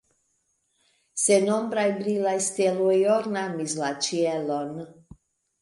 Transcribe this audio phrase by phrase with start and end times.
[1.23, 4.77] Sennombraj brilaj steloj ornamis la ĉielon.